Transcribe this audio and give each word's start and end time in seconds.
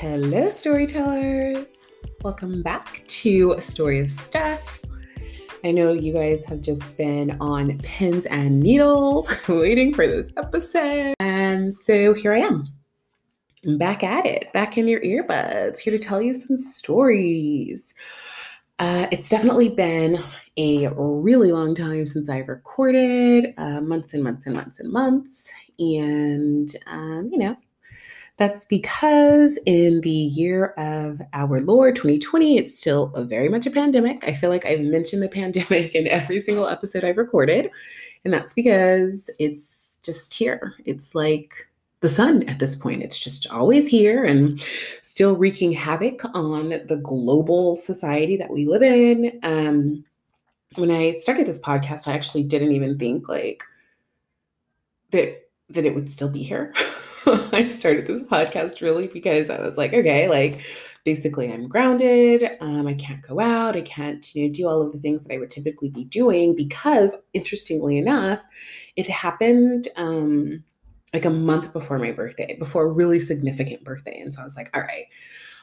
Hello, 0.00 0.50
storytellers. 0.50 1.86
Welcome 2.22 2.62
back 2.62 3.02
to 3.06 3.52
A 3.52 3.62
Story 3.62 3.98
of 3.98 4.10
Stuff. 4.10 4.82
I 5.64 5.70
know 5.70 5.90
you 5.90 6.12
guys 6.12 6.44
have 6.44 6.60
just 6.60 6.98
been 6.98 7.34
on 7.40 7.78
pins 7.78 8.26
and 8.26 8.60
needles 8.60 9.34
waiting 9.48 9.94
for 9.94 10.06
this 10.06 10.32
episode. 10.36 11.14
And 11.18 11.74
so 11.74 12.12
here 12.12 12.34
I 12.34 12.40
am. 12.40 12.68
I'm 13.64 13.78
back 13.78 14.04
at 14.04 14.26
it, 14.26 14.52
back 14.52 14.76
in 14.76 14.86
your 14.86 15.00
earbuds, 15.00 15.78
here 15.78 15.96
to 15.96 15.98
tell 15.98 16.20
you 16.20 16.34
some 16.34 16.58
stories. 16.58 17.94
Uh, 18.78 19.06
it's 19.10 19.30
definitely 19.30 19.70
been 19.70 20.22
a 20.58 20.88
really 20.94 21.52
long 21.52 21.74
time 21.74 22.06
since 22.06 22.28
I've 22.28 22.48
recorded, 22.48 23.54
uh, 23.56 23.80
months 23.80 24.12
and 24.12 24.22
months 24.22 24.44
and 24.44 24.56
months 24.56 24.78
and 24.78 24.92
months. 24.92 25.50
And, 25.78 26.70
um, 26.86 27.30
you 27.32 27.38
know, 27.38 27.56
that's 28.36 28.66
because 28.66 29.58
in 29.64 30.02
the 30.02 30.10
year 30.10 30.66
of 30.76 31.22
our 31.32 31.60
Lord 31.60 31.96
2020, 31.96 32.58
it's 32.58 32.78
still 32.78 33.12
very 33.16 33.48
much 33.48 33.66
a 33.66 33.70
pandemic. 33.70 34.26
I 34.28 34.34
feel 34.34 34.50
like 34.50 34.66
I've 34.66 34.80
mentioned 34.80 35.22
the 35.22 35.28
pandemic 35.28 35.94
in 35.94 36.06
every 36.06 36.40
single 36.40 36.68
episode 36.68 37.02
I've 37.02 37.16
recorded. 37.16 37.70
And 38.24 38.34
that's 38.34 38.52
because 38.52 39.30
it's 39.38 40.00
just 40.02 40.34
here. 40.34 40.74
It's 40.84 41.14
like 41.14 41.66
the 42.00 42.08
sun 42.08 42.46
at 42.48 42.58
this 42.58 42.76
point. 42.76 43.02
It's 43.02 43.18
just 43.18 43.50
always 43.50 43.88
here 43.88 44.24
and 44.24 44.62
still 45.00 45.36
wreaking 45.36 45.72
havoc 45.72 46.20
on 46.34 46.68
the 46.68 47.00
global 47.02 47.76
society 47.76 48.36
that 48.36 48.50
we 48.50 48.66
live 48.66 48.82
in. 48.82 49.38
Um, 49.42 50.04
when 50.74 50.90
I 50.90 51.12
started 51.12 51.46
this 51.46 51.58
podcast, 51.58 52.06
I 52.06 52.12
actually 52.12 52.42
didn't 52.42 52.72
even 52.72 52.98
think 52.98 53.30
like 53.30 53.64
that 55.10 55.48
that 55.70 55.86
it 55.86 55.94
would 55.94 56.10
still 56.10 56.30
be 56.30 56.42
here. 56.42 56.74
I 57.52 57.64
started 57.64 58.06
this 58.06 58.22
podcast 58.22 58.80
really 58.80 59.08
because 59.08 59.50
I 59.50 59.60
was 59.60 59.76
like, 59.76 59.92
okay, 59.92 60.28
like 60.28 60.60
basically 61.04 61.52
I'm 61.52 61.66
grounded. 61.66 62.56
Um, 62.60 62.86
I 62.86 62.94
can't 62.94 63.22
go 63.22 63.40
out. 63.40 63.76
I 63.76 63.80
can't, 63.80 64.34
you 64.34 64.46
know, 64.46 64.54
do 64.54 64.68
all 64.68 64.82
of 64.82 64.92
the 64.92 64.98
things 64.98 65.24
that 65.24 65.34
I 65.34 65.38
would 65.38 65.50
typically 65.50 65.88
be 65.88 66.04
doing 66.04 66.54
because 66.54 67.14
interestingly 67.34 67.98
enough, 67.98 68.40
it 68.96 69.08
happened 69.08 69.88
um 69.96 70.62
like 71.14 71.24
a 71.24 71.30
month 71.30 71.72
before 71.72 71.98
my 71.98 72.12
birthday, 72.12 72.56
before 72.58 72.84
a 72.84 72.92
really 72.92 73.20
significant 73.20 73.82
birthday. 73.84 74.20
And 74.20 74.34
so 74.34 74.42
I 74.42 74.44
was 74.44 74.56
like, 74.56 74.70
all 74.76 74.82
right, 74.82 75.06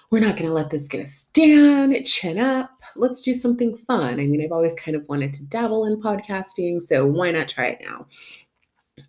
we're 0.10 0.20
not 0.20 0.36
going 0.36 0.48
to 0.48 0.54
let 0.54 0.70
this 0.70 0.88
get 0.88 1.04
us 1.04 1.26
down, 1.34 2.02
chin 2.04 2.38
up. 2.38 2.72
Let's 2.96 3.22
do 3.22 3.34
something 3.34 3.78
fun. 3.78 4.20
I 4.20 4.26
mean, 4.26 4.44
I've 4.44 4.52
always 4.52 4.74
kind 4.76 4.96
of 4.96 5.08
wanted 5.10 5.34
to 5.36 5.46
dabble 5.46 5.86
in 5.86 6.02
podcasting, 6.02 6.82
so 6.82 7.06
why 7.06 7.32
not 7.32 7.50
try 7.50 7.68
it 7.68 7.82
now? 7.86 8.08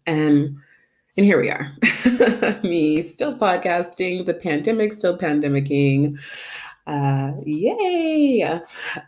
Um, 0.06 0.62
and 1.16 1.24
here 1.24 1.40
we 1.40 1.50
are. 1.50 1.72
Me 2.62 3.00
still 3.02 3.36
podcasting, 3.38 4.26
the 4.26 4.34
pandemic 4.34 4.92
still 4.92 5.16
pandemicking. 5.16 6.18
Uh, 6.86 7.32
yay! 7.44 8.60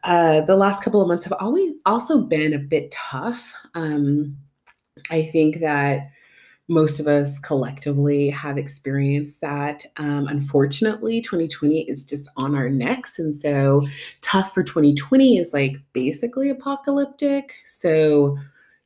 Uh, 0.04 0.40
the 0.42 0.56
last 0.56 0.82
couple 0.82 1.02
of 1.02 1.08
months 1.08 1.24
have 1.24 1.34
always 1.40 1.72
also 1.84 2.22
been 2.22 2.54
a 2.54 2.58
bit 2.58 2.90
tough. 2.92 3.52
Um, 3.74 4.36
I 5.10 5.22
think 5.24 5.60
that 5.60 6.10
most 6.68 6.98
of 7.00 7.06
us 7.06 7.38
collectively 7.40 8.30
have 8.30 8.56
experienced 8.56 9.40
that. 9.40 9.84
Um, 9.98 10.26
unfortunately, 10.28 11.20
2020 11.20 11.82
is 11.82 12.04
just 12.04 12.28
on 12.36 12.54
our 12.54 12.68
necks. 12.68 13.18
And 13.18 13.34
so, 13.34 13.82
tough 14.20 14.54
for 14.54 14.62
2020 14.62 15.38
is 15.38 15.52
like 15.52 15.76
basically 15.92 16.50
apocalyptic. 16.50 17.54
So, 17.66 18.38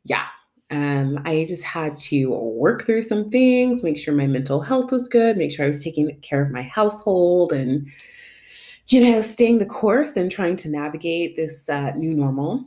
yeah, 0.05 0.27
um, 0.71 1.21
I 1.25 1.45
just 1.49 1.65
had 1.65 1.97
to 1.97 2.31
work 2.31 2.87
through 2.87 3.03
some 3.03 3.31
things, 3.31 3.83
make 3.83 3.99
sure 3.99 4.15
my 4.15 4.27
mental 4.27 4.61
health 4.61 4.93
was 4.93 5.09
good, 5.09 5.37
make 5.37 5.53
sure 5.53 5.65
I 5.65 5.69
was 5.69 5.83
taking 5.83 6.15
care 6.21 6.43
of 6.43 6.51
my 6.51 6.63
household 6.63 7.53
and, 7.53 7.89
you 8.89 9.01
know, 9.01 9.21
staying 9.21 9.59
the 9.59 9.67
course 9.67 10.17
and 10.17 10.31
trying 10.31 10.57
to 10.57 10.69
navigate 10.69 11.37
this 11.37 11.69
uh, 11.69 11.93
new 11.97 12.15
normal. 12.15 12.65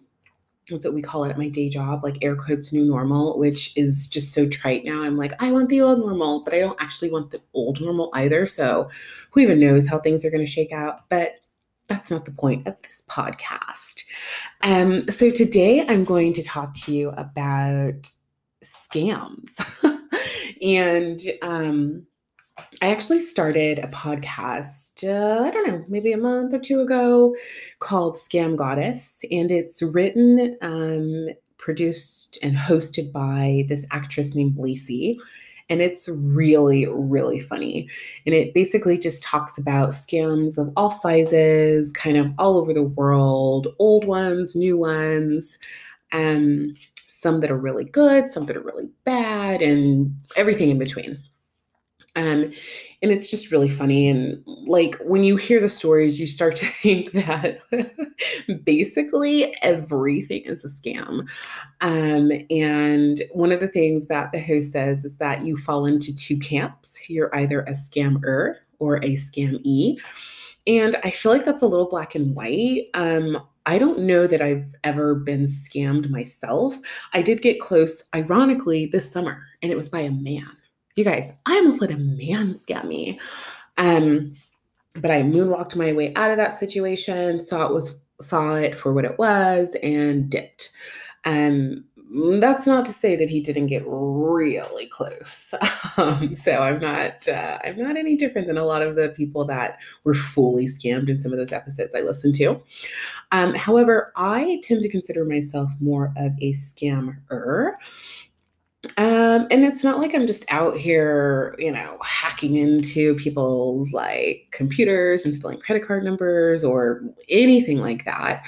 That's 0.69 0.85
what 0.85 0.93
we 0.93 1.01
call 1.01 1.25
it 1.25 1.29
at 1.29 1.37
my 1.37 1.49
day 1.49 1.69
job, 1.69 2.03
like 2.03 2.23
air 2.23 2.35
quotes 2.35 2.71
new 2.71 2.85
normal, 2.85 3.37
which 3.37 3.75
is 3.77 4.07
just 4.07 4.33
so 4.33 4.47
trite 4.47 4.85
now. 4.85 5.01
I'm 5.01 5.17
like, 5.17 5.33
I 5.39 5.51
want 5.51 5.69
the 5.69 5.81
old 5.81 5.99
normal, 5.99 6.43
but 6.43 6.53
I 6.53 6.59
don't 6.59 6.81
actually 6.81 7.11
want 7.11 7.31
the 7.31 7.41
old 7.53 7.81
normal 7.81 8.09
either. 8.13 8.47
So 8.47 8.89
who 9.31 9.41
even 9.41 9.59
knows 9.59 9.87
how 9.87 9.99
things 9.99 10.23
are 10.23 10.31
going 10.31 10.45
to 10.45 10.49
shake 10.49 10.71
out? 10.71 11.09
But 11.09 11.35
that's 11.87 12.11
not 12.11 12.25
the 12.25 12.31
point 12.31 12.67
of 12.67 12.81
this 12.81 13.03
podcast. 13.09 14.03
Um, 14.61 15.07
so 15.09 15.29
today 15.31 15.85
I'm 15.87 16.03
going 16.03 16.33
to 16.33 16.43
talk 16.43 16.73
to 16.85 16.93
you 16.93 17.09
about 17.09 18.11
scams. 18.63 19.59
and 20.61 21.19
um, 21.41 22.05
I 22.81 22.91
actually 22.91 23.19
started 23.19 23.79
a 23.79 23.87
podcast, 23.87 25.03
uh, 25.07 25.43
I 25.43 25.51
don't 25.51 25.67
know, 25.67 25.85
maybe 25.87 26.13
a 26.13 26.17
month 26.17 26.53
or 26.53 26.59
two 26.59 26.81
ago 26.81 27.35
called 27.79 28.15
Scam 28.15 28.55
Goddess. 28.55 29.23
And 29.31 29.51
it's 29.51 29.81
written, 29.81 30.57
um, 30.61 31.29
produced, 31.57 32.37
and 32.41 32.55
hosted 32.55 33.11
by 33.11 33.65
this 33.67 33.85
actress 33.91 34.35
named 34.35 34.55
Laci 34.55 35.17
and 35.73 35.81
it's 35.81 36.07
really, 36.07 36.87
really 36.87 37.39
funny. 37.39 37.89
And 38.27 38.35
it 38.35 38.53
basically 38.53 38.99
just 38.99 39.23
talks 39.23 39.57
about 39.57 39.89
scams 39.89 40.59
of 40.59 40.71
all 40.77 40.91
sizes, 40.91 41.91
kind 41.93 42.15
of 42.15 42.27
all 42.37 42.57
over 42.57 42.75
the 42.75 42.83
world, 42.83 43.67
old 43.79 44.05
ones, 44.05 44.55
new 44.55 44.77
ones, 44.77 45.57
um, 46.11 46.75
some 46.99 47.39
that 47.39 47.49
are 47.49 47.57
really 47.57 47.85
good, 47.85 48.29
some 48.29 48.45
that 48.45 48.55
are 48.55 48.61
really 48.61 48.87
bad, 49.03 49.63
and 49.63 50.15
everything 50.35 50.69
in 50.69 50.77
between. 50.77 51.17
Um, 52.15 52.53
and 53.01 53.11
it's 53.11 53.29
just 53.29 53.51
really 53.51 53.69
funny. 53.69 54.07
And 54.07 54.41
like 54.45 54.95
when 55.01 55.23
you 55.23 55.35
hear 55.35 55.59
the 55.59 55.69
stories, 55.69 56.19
you 56.19 56.27
start 56.27 56.55
to 56.57 56.65
think 56.65 57.11
that 57.13 57.59
basically 58.63 59.55
everything 59.61 60.43
is 60.43 60.63
a 60.63 60.67
scam. 60.67 61.27
Um, 61.81 62.31
and 62.49 63.23
one 63.31 63.51
of 63.51 63.59
the 63.59 63.67
things 63.67 64.07
that 64.07 64.31
the 64.31 64.41
host 64.41 64.71
says 64.71 65.03
is 65.05 65.17
that 65.17 65.43
you 65.43 65.57
fall 65.57 65.85
into 65.85 66.15
two 66.15 66.37
camps. 66.37 67.09
You're 67.09 67.35
either 67.35 67.61
a 67.61 67.71
scammer 67.71 68.55
or 68.79 68.97
a 68.97 69.15
scamee. 69.15 69.97
And 70.65 70.95
I 71.03 71.11
feel 71.11 71.31
like 71.31 71.45
that's 71.45 71.61
a 71.61 71.67
little 71.67 71.89
black 71.89 72.15
and 72.15 72.35
white. 72.35 72.89
Um, 72.93 73.41
I 73.65 73.77
don't 73.77 73.99
know 73.99 74.27
that 74.27 74.41
I've 74.41 74.65
ever 74.83 75.15
been 75.15 75.45
scammed 75.45 76.09
myself. 76.09 76.77
I 77.13 77.21
did 77.21 77.41
get 77.41 77.61
close, 77.61 78.03
ironically, 78.13 78.87
this 78.87 79.09
summer, 79.09 79.45
and 79.61 79.71
it 79.71 79.77
was 79.77 79.89
by 79.89 80.01
a 80.01 80.11
man. 80.11 80.51
You 80.95 81.03
guys, 81.03 81.33
I 81.45 81.55
almost 81.55 81.81
let 81.81 81.91
a 81.91 81.97
man 81.97 82.51
scam 82.51 82.85
me. 82.85 83.19
Um, 83.77 84.33
but 84.95 85.11
I 85.11 85.23
moonwalked 85.23 85.75
my 85.75 85.91
way 85.91 86.13
out 86.15 86.31
of 86.31 86.37
that 86.37 86.53
situation, 86.53 87.41
saw 87.41 87.65
it 87.65 87.73
was 87.73 88.03
saw 88.21 88.53
it 88.53 88.75
for 88.75 88.93
what 88.93 89.05
it 89.05 89.17
was, 89.17 89.75
and 89.81 90.29
dipped. 90.29 90.71
Um, 91.25 91.85
that's 92.39 92.67
not 92.67 92.85
to 92.85 92.93
say 92.93 93.15
that 93.15 93.29
he 93.29 93.39
didn't 93.39 93.67
get 93.67 93.83
really 93.87 94.87
close. 94.87 95.53
Um, 95.95 96.33
so 96.33 96.63
I'm 96.63 96.79
not 96.79 97.27
uh, 97.27 97.59
I'm 97.63 97.77
not 97.77 97.97
any 97.97 98.15
different 98.15 98.47
than 98.47 98.57
a 98.57 98.65
lot 98.65 98.81
of 98.81 98.95
the 98.95 99.09
people 99.09 99.45
that 99.45 99.77
were 100.03 100.15
fully 100.15 100.65
scammed 100.65 101.07
in 101.07 101.21
some 101.21 101.31
of 101.31 101.37
those 101.37 101.51
episodes 101.51 101.93
I 101.93 102.01
listened 102.01 102.33
to. 102.35 102.59
Um, 103.31 103.53
however, 103.53 104.11
I 104.15 104.59
tend 104.63 104.81
to 104.81 104.89
consider 104.89 105.23
myself 105.23 105.69
more 105.79 106.11
of 106.17 106.31
a 106.41 106.53
scammer. 106.53 107.75
Um, 109.33 109.47
and 109.49 109.63
it's 109.63 109.83
not 109.83 109.99
like 109.99 110.13
I'm 110.13 110.27
just 110.27 110.45
out 110.51 110.77
here, 110.77 111.55
you 111.57 111.71
know, 111.71 111.97
hacking 112.03 112.55
into 112.55 113.15
people's 113.15 113.91
like 113.91 114.47
computers 114.51 115.25
and 115.25 115.33
stealing 115.33 115.59
credit 115.59 115.87
card 115.87 116.03
numbers 116.03 116.63
or 116.63 117.01
anything 117.29 117.79
like 117.79 118.05
that. 118.05 118.43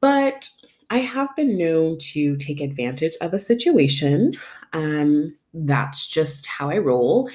But 0.00 0.50
I 0.90 0.98
have 0.98 1.34
been 1.36 1.56
known 1.56 1.96
to 2.12 2.36
take 2.36 2.60
advantage 2.60 3.14
of 3.22 3.32
a 3.32 3.38
situation. 3.38 4.34
Um, 4.74 5.34
that's 5.54 6.06
just 6.06 6.46
how 6.46 6.68
I 6.68 6.78
roll. 6.78 7.30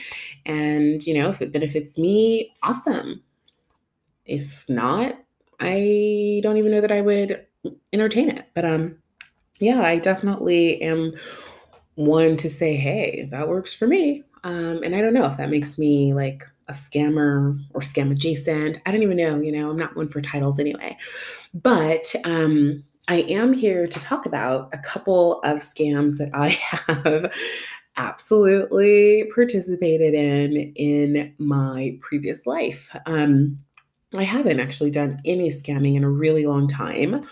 And, 0.45 1.03
you 1.07 1.15
know, 1.15 1.29
if 1.29 1.41
it 1.41 1.51
benefits 1.51 1.97
me, 1.97 2.53
awesome. 2.61 3.23
If 4.25 4.65
not, 4.69 5.15
I 5.59 6.39
don't 6.43 6.57
even 6.57 6.71
know 6.71 6.81
that 6.81 6.91
I 6.91 7.01
would 7.01 7.45
entertain 7.93 8.29
it. 8.29 8.47
But 8.53 8.65
um 8.65 8.97
yeah, 9.59 9.81
I 9.81 9.97
definitely 9.97 10.81
am 10.81 11.13
one 11.99 12.37
to 12.37 12.49
say, 12.49 12.75
hey, 12.75 13.27
that 13.29 13.49
works 13.49 13.75
for 13.75 13.85
me. 13.85 14.23
Um, 14.45 14.81
and 14.83 14.95
I 14.95 15.01
don't 15.01 15.13
know 15.13 15.25
if 15.25 15.35
that 15.35 15.49
makes 15.49 15.77
me 15.77 16.13
like 16.13 16.47
a 16.69 16.71
scammer 16.71 17.59
or 17.73 17.81
scam 17.81 18.09
adjacent. 18.09 18.79
I 18.85 18.91
don't 18.91 19.03
even 19.03 19.17
know, 19.17 19.41
you 19.41 19.51
know, 19.51 19.69
I'm 19.69 19.77
not 19.77 19.97
one 19.97 20.07
for 20.07 20.21
titles 20.21 20.59
anyway. 20.59 20.97
But 21.53 22.15
um, 22.23 22.85
I 23.09 23.21
am 23.21 23.51
here 23.51 23.85
to 23.85 23.99
talk 23.99 24.25
about 24.25 24.69
a 24.71 24.77
couple 24.77 25.41
of 25.41 25.57
scams 25.57 26.17
that 26.19 26.29
I 26.33 26.49
have 26.87 27.33
absolutely 27.97 29.29
participated 29.35 30.13
in 30.13 30.71
in 30.75 31.33
my 31.37 31.97
previous 31.99 32.47
life. 32.47 32.95
Um, 33.07 33.59
I 34.15 34.23
haven't 34.23 34.61
actually 34.61 34.91
done 34.91 35.19
any 35.25 35.49
scamming 35.49 35.97
in 35.97 36.05
a 36.05 36.09
really 36.09 36.45
long 36.45 36.69
time. 36.69 37.25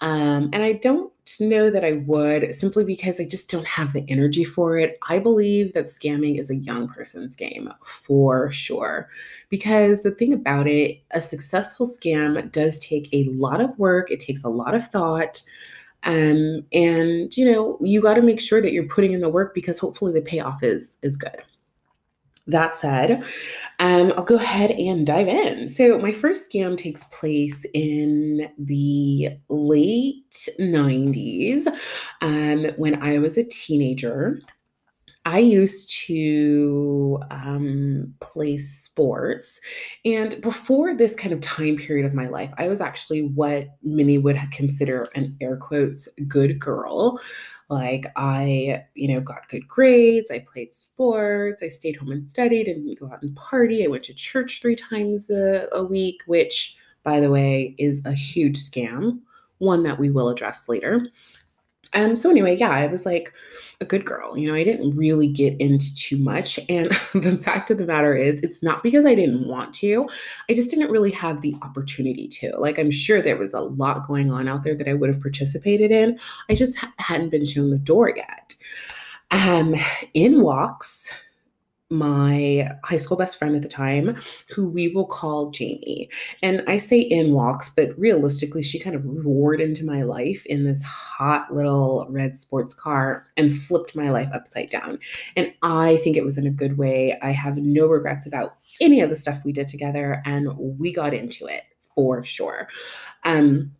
Um, 0.00 0.50
and 0.52 0.64
I 0.64 0.72
don't 0.72 1.12
know 1.38 1.70
that 1.70 1.84
I 1.84 1.92
would 1.92 2.54
simply 2.54 2.82
because 2.82 3.20
I 3.20 3.28
just 3.28 3.50
don't 3.50 3.66
have 3.66 3.92
the 3.92 4.04
energy 4.08 4.42
for 4.42 4.78
it. 4.78 4.98
I 5.08 5.18
believe 5.18 5.74
that 5.74 5.84
scamming 5.84 6.38
is 6.38 6.48
a 6.48 6.56
young 6.56 6.88
person's 6.88 7.36
game 7.36 7.70
for 7.84 8.50
sure. 8.50 9.10
Because 9.50 10.02
the 10.02 10.12
thing 10.12 10.32
about 10.32 10.66
it, 10.66 11.02
a 11.10 11.20
successful 11.20 11.86
scam 11.86 12.50
does 12.50 12.78
take 12.78 13.12
a 13.12 13.24
lot 13.24 13.60
of 13.60 13.78
work, 13.78 14.10
it 14.10 14.20
takes 14.20 14.44
a 14.44 14.48
lot 14.48 14.74
of 14.74 14.86
thought. 14.86 15.42
Um, 16.04 16.64
and 16.72 17.36
you 17.36 17.52
know, 17.52 17.78
you 17.82 18.00
got 18.00 18.14
to 18.14 18.22
make 18.22 18.40
sure 18.40 18.62
that 18.62 18.72
you're 18.72 18.84
putting 18.88 19.12
in 19.12 19.20
the 19.20 19.28
work 19.28 19.54
because 19.54 19.78
hopefully 19.78 20.12
the 20.14 20.22
payoff 20.22 20.62
is 20.62 20.96
is 21.02 21.16
good. 21.18 21.42
That 22.50 22.76
said, 22.76 23.22
um, 23.78 24.12
I'll 24.16 24.24
go 24.24 24.36
ahead 24.36 24.72
and 24.72 25.06
dive 25.06 25.28
in. 25.28 25.68
So, 25.68 25.98
my 25.98 26.12
first 26.12 26.50
scam 26.50 26.76
takes 26.76 27.04
place 27.04 27.64
in 27.74 28.50
the 28.58 29.30
late 29.48 30.48
90s 30.58 31.66
um, 32.20 32.64
when 32.76 33.02
I 33.02 33.18
was 33.18 33.38
a 33.38 33.44
teenager. 33.44 34.40
I 35.30 35.38
used 35.38 35.92
to 36.06 37.20
um, 37.30 38.12
play 38.18 38.56
sports. 38.56 39.60
And 40.04 40.34
before 40.40 40.92
this 40.96 41.14
kind 41.14 41.32
of 41.32 41.40
time 41.40 41.76
period 41.76 42.04
of 42.04 42.14
my 42.14 42.26
life, 42.26 42.50
I 42.58 42.68
was 42.68 42.80
actually 42.80 43.22
what 43.22 43.68
many 43.80 44.18
would 44.18 44.40
consider 44.50 45.06
an 45.14 45.36
air 45.40 45.56
quotes 45.56 46.08
good 46.26 46.58
girl. 46.58 47.20
Like 47.68 48.06
I, 48.16 48.82
you 48.96 49.14
know, 49.14 49.20
got 49.20 49.48
good 49.48 49.68
grades, 49.68 50.32
I 50.32 50.40
played 50.52 50.74
sports, 50.74 51.62
I 51.62 51.68
stayed 51.68 51.94
home 51.94 52.10
and 52.10 52.28
studied 52.28 52.66
and 52.66 52.84
didn't 52.84 52.98
go 52.98 53.14
out 53.14 53.22
and 53.22 53.36
party. 53.36 53.84
I 53.84 53.88
went 53.88 54.02
to 54.04 54.14
church 54.14 54.58
three 54.60 54.74
times 54.74 55.30
a, 55.30 55.68
a 55.70 55.84
week, 55.84 56.22
which, 56.26 56.76
by 57.04 57.20
the 57.20 57.30
way, 57.30 57.76
is 57.78 58.04
a 58.04 58.12
huge 58.12 58.56
scam, 58.58 59.20
one 59.58 59.84
that 59.84 60.00
we 60.00 60.10
will 60.10 60.28
address 60.28 60.68
later. 60.68 61.06
And 61.92 62.18
so, 62.18 62.30
anyway, 62.30 62.56
yeah, 62.56 62.70
I 62.70 62.86
was 62.86 63.04
like 63.04 63.32
a 63.80 63.84
good 63.84 64.04
girl. 64.04 64.36
You 64.36 64.48
know, 64.48 64.54
I 64.54 64.62
didn't 64.62 64.94
really 64.94 65.26
get 65.26 65.58
into 65.60 65.94
too 65.94 66.18
much. 66.18 66.60
And 66.68 66.86
the 67.14 67.40
fact 67.42 67.70
of 67.70 67.78
the 67.78 67.86
matter 67.86 68.14
is, 68.14 68.42
it's 68.42 68.62
not 68.62 68.82
because 68.82 69.06
I 69.06 69.14
didn't 69.14 69.48
want 69.48 69.72
to, 69.74 70.08
I 70.48 70.54
just 70.54 70.70
didn't 70.70 70.90
really 70.90 71.10
have 71.12 71.40
the 71.40 71.56
opportunity 71.62 72.28
to. 72.28 72.56
Like, 72.58 72.78
I'm 72.78 72.90
sure 72.90 73.22
there 73.22 73.38
was 73.38 73.54
a 73.54 73.60
lot 73.60 74.06
going 74.06 74.30
on 74.30 74.48
out 74.48 74.64
there 74.64 74.74
that 74.74 74.88
I 74.88 74.94
would 74.94 75.10
have 75.10 75.22
participated 75.22 75.90
in. 75.90 76.18
I 76.48 76.54
just 76.54 76.76
ha- 76.76 76.92
hadn't 76.98 77.30
been 77.30 77.44
shown 77.44 77.70
the 77.70 77.78
door 77.78 78.12
yet. 78.14 78.54
Um, 79.32 79.76
in 80.12 80.42
walks 80.42 80.99
my 81.90 82.70
high 82.84 82.96
school 82.96 83.16
best 83.16 83.36
friend 83.36 83.56
at 83.56 83.62
the 83.62 83.68
time, 83.68 84.16
who 84.48 84.68
we 84.68 84.88
will 84.88 85.06
call 85.06 85.50
Jamie. 85.50 86.08
And 86.42 86.62
I 86.68 86.78
say 86.78 87.00
in 87.00 87.32
walks, 87.32 87.70
but 87.70 87.98
realistically, 87.98 88.62
she 88.62 88.78
kind 88.78 88.94
of 88.94 89.02
roared 89.04 89.60
into 89.60 89.84
my 89.84 90.02
life 90.02 90.46
in 90.46 90.64
this 90.64 90.82
hot 90.82 91.52
little 91.52 92.06
red 92.08 92.38
sports 92.38 92.74
car 92.74 93.24
and 93.36 93.54
flipped 93.54 93.96
my 93.96 94.10
life 94.10 94.28
upside 94.32 94.70
down. 94.70 95.00
And 95.36 95.52
I 95.62 95.96
think 95.98 96.16
it 96.16 96.24
was 96.24 96.38
in 96.38 96.46
a 96.46 96.50
good 96.50 96.78
way. 96.78 97.18
I 97.22 97.32
have 97.32 97.56
no 97.56 97.86
regrets 97.86 98.26
about 98.26 98.54
any 98.80 99.00
of 99.00 99.10
the 99.10 99.16
stuff 99.16 99.44
we 99.44 99.52
did 99.52 99.66
together, 99.66 100.22
and 100.24 100.56
we 100.56 100.92
got 100.92 101.12
into 101.12 101.46
it 101.46 101.64
for 101.94 102.24
sure. 102.24 102.68
Um, 103.24 103.72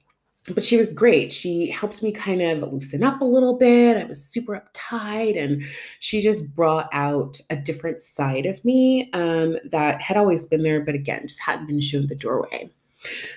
but 0.55 0.65
she 0.65 0.77
was 0.77 0.95
great. 0.95 1.33
She 1.33 1.69
helped 1.71 2.03
me 2.03 2.13
kind 2.13 2.41
of 2.41 2.73
loosen 2.73 3.03
up 3.03 3.21
a 3.21 3.25
little 3.25 3.59
bit. 3.59 3.99
I 3.99 4.05
was 4.05 4.25
super 4.25 4.61
uptight, 4.61 5.41
and 5.41 5.63
she 6.01 6.21
just 6.21 6.55
brought 6.55 6.89
out 6.93 7.39
a 7.51 7.57
different 7.57 8.01
side 8.01 8.47
of 8.47 8.65
me 8.65 9.11
um, 9.13 9.59
that 9.71 10.01
had 10.01 10.17
always 10.17 10.47
been 10.47 10.63
there, 10.63 10.81
but 10.81 10.95
again, 10.95 11.29
just 11.29 11.41
hadn't 11.41 11.67
been 11.67 11.81
shown 11.81 12.07
the 12.07 12.15
doorway. 12.15 12.71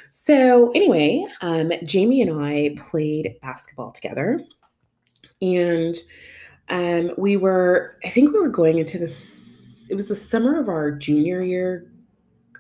So, 0.10 0.72
anyway, 0.72 1.26
um, 1.42 1.72
Jamie 1.84 2.22
and 2.22 2.42
I 2.42 2.76
played 2.80 3.36
basketball 3.42 3.92
together, 3.92 4.42
and 5.42 5.96
um, 6.70 7.12
we 7.18 7.36
were, 7.36 7.98
I 8.06 8.10
think 8.10 8.32
we 8.32 8.40
were 8.40 8.50
going 8.50 8.78
into 8.78 8.98
this, 8.98 9.88
it 9.90 9.96
was 9.96 10.08
the 10.08 10.16
summer 10.16 10.60
of 10.60 10.70
our 10.70 10.92
junior 10.92 11.42
year. 11.42 11.92